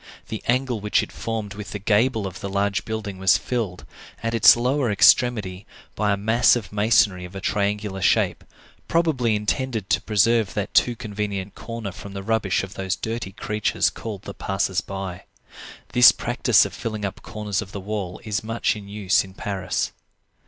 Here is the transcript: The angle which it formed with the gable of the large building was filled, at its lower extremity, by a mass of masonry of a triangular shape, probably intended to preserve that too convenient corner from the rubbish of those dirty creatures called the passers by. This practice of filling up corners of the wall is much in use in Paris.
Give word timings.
The 0.29 0.41
angle 0.47 0.79
which 0.81 1.03
it 1.03 1.11
formed 1.11 1.53
with 1.53 1.73
the 1.73 1.77
gable 1.77 2.25
of 2.25 2.39
the 2.39 2.49
large 2.49 2.85
building 2.85 3.19
was 3.19 3.37
filled, 3.37 3.85
at 4.23 4.33
its 4.33 4.55
lower 4.57 4.89
extremity, 4.89 5.67
by 5.93 6.11
a 6.11 6.17
mass 6.17 6.55
of 6.55 6.73
masonry 6.73 7.23
of 7.23 7.35
a 7.35 7.39
triangular 7.39 8.01
shape, 8.01 8.43
probably 8.87 9.35
intended 9.35 9.91
to 9.91 10.01
preserve 10.01 10.55
that 10.55 10.73
too 10.73 10.95
convenient 10.95 11.53
corner 11.53 11.91
from 11.91 12.13
the 12.13 12.23
rubbish 12.23 12.63
of 12.63 12.73
those 12.73 12.95
dirty 12.95 13.31
creatures 13.33 13.91
called 13.91 14.23
the 14.23 14.33
passers 14.33 14.81
by. 14.81 15.25
This 15.89 16.11
practice 16.11 16.65
of 16.65 16.73
filling 16.73 17.05
up 17.05 17.21
corners 17.21 17.61
of 17.61 17.71
the 17.71 17.79
wall 17.79 18.19
is 18.23 18.43
much 18.43 18.75
in 18.75 18.87
use 18.87 19.23
in 19.23 19.35
Paris. 19.35 19.91